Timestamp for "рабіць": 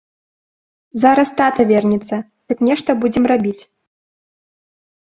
3.37-3.57